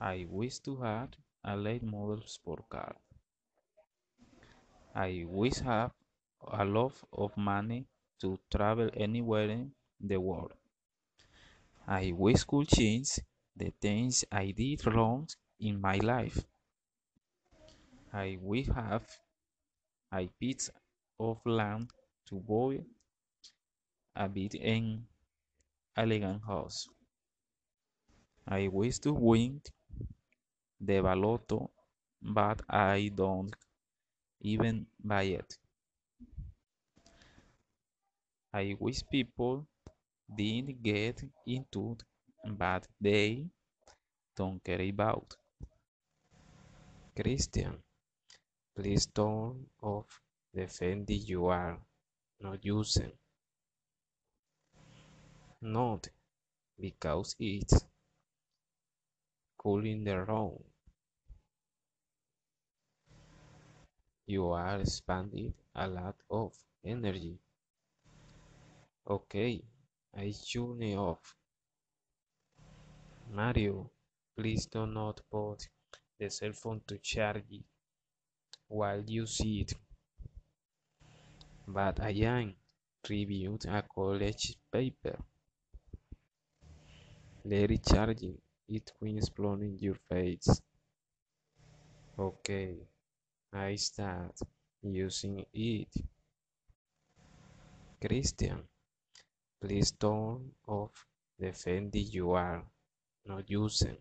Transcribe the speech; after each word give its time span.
I 0.00 0.24
wish 0.28 0.58
to 0.60 0.76
have 0.78 1.10
a 1.44 1.56
late 1.56 1.82
model 1.82 2.22
sport 2.26 2.68
car. 2.70 2.96
I 4.94 5.24
wish 5.26 5.58
have 5.58 5.92
a 6.40 6.64
lot 6.64 6.94
of 7.12 7.36
money 7.36 7.86
to 8.20 8.38
travel 8.50 8.88
anywhere 8.94 9.50
in 9.50 9.74
the 10.00 10.18
world. 10.18 10.54
I 11.86 12.12
wish 12.12 12.44
could 12.44 12.68
change 12.68 13.20
the 13.54 13.70
things 13.82 14.24
I 14.32 14.52
did 14.52 14.86
wrong 14.86 15.28
in 15.58 15.78
my 15.78 15.96
life. 15.98 16.46
I 18.12 18.38
wish 18.40 18.68
have 18.68 19.08
a 20.12 20.28
bit 20.38 20.70
of 21.18 21.44
land 21.44 21.90
to 22.26 22.36
buy 22.38 22.84
a 24.14 24.28
big 24.28 24.54
and 24.54 25.06
elegant 25.96 26.44
house. 26.44 26.88
I 28.46 28.68
wish 28.68 28.98
to 29.00 29.12
win 29.14 29.62
the 30.80 31.00
Baloto, 31.00 31.70
but 32.22 32.62
I 32.68 33.10
don't 33.14 33.54
even 34.40 34.86
buy 35.02 35.22
it. 35.24 35.58
I 38.52 38.74
wish 38.78 39.02
people 39.10 39.66
didn't 40.36 40.82
get 40.82 41.22
into 41.46 41.96
but 42.44 42.86
they 43.00 43.46
don't 44.36 44.62
care 44.64 44.80
about. 44.82 45.36
Christian, 47.14 47.82
please 48.74 49.06
turn 49.06 49.66
off 49.82 50.20
the 50.54 50.62
Fendi 50.62 51.28
you 51.28 51.46
are 51.46 51.78
not 52.40 52.64
using. 52.64 53.12
Not 55.60 56.08
because 56.78 57.36
it's 57.38 57.84
cooling 59.58 60.04
the 60.04 60.24
room. 60.24 60.69
You 64.30 64.50
are 64.52 64.84
spending 64.84 65.52
a 65.74 65.88
lot 65.88 66.14
of 66.30 66.52
energy. 66.84 67.36
Okay, 69.04 69.60
I 70.16 70.32
tune 70.48 70.94
off. 70.94 71.34
Mario, 73.28 73.90
please 74.36 74.66
do 74.66 74.86
not 74.86 75.20
put 75.32 75.68
the 76.16 76.30
cell 76.30 76.52
phone 76.52 76.80
to 76.86 76.98
charge 76.98 77.64
while 78.68 79.02
you 79.04 79.26
see 79.26 79.62
it. 79.62 79.74
But 81.66 81.98
I 81.98 82.10
am 82.10 82.54
reviewing 83.08 83.58
a 83.66 83.82
college 83.82 84.56
paper. 84.70 85.18
Let 87.44 87.72
it 87.72 87.84
charging 87.84 88.38
it 88.68 88.92
when 89.00 89.16
exploding 89.18 89.76
your 89.80 89.98
face. 90.08 90.62
Okay, 92.16 92.76
I 93.52 93.74
start 93.74 94.38
using 94.82 95.44
it. 95.52 95.88
Christian, 98.00 98.62
please 99.60 99.90
turn 99.90 100.52
off 100.68 101.06
the 101.36 101.48
Fendi 101.48 102.12
you 102.12 102.30
are 102.30 102.62
not 103.26 103.50
using. 103.50 103.96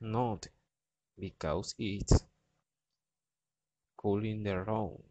Not 0.00 0.46
because 1.18 1.74
it's 1.78 2.24
cooling 3.96 4.42
the 4.42 4.62
room. 4.64 5.02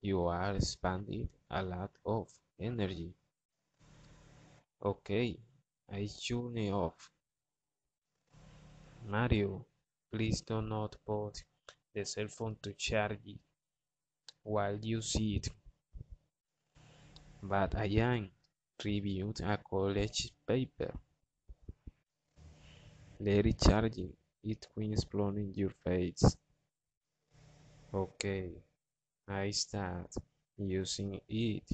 You 0.00 0.24
are 0.24 0.58
spending 0.60 1.28
a 1.50 1.62
lot 1.62 1.90
of 2.06 2.28
energy. 2.58 3.12
Okay, 4.82 5.38
I 5.92 6.08
tune 6.18 6.72
off. 6.72 7.10
Mario, 9.10 9.66
please 10.12 10.40
do 10.42 10.62
not 10.62 10.94
put 11.04 11.42
the 11.92 12.04
cell 12.04 12.28
phone 12.28 12.56
to 12.62 12.72
charge 12.74 13.38
while 14.44 14.78
you 14.80 15.02
see 15.02 15.34
it. 15.34 15.48
But 17.42 17.74
I 17.74 17.86
am 17.86 18.30
reviewing 18.84 19.34
a 19.42 19.58
college 19.68 20.32
paper. 20.46 20.92
It 23.18 23.58
charging 23.58 24.12
it 24.44 24.68
when 24.74 24.92
exploding 24.92 25.54
your 25.56 25.70
face. 25.70 26.36
Okay, 27.92 28.62
I 29.26 29.50
start 29.50 30.14
using 30.56 31.20
it. 31.28 31.68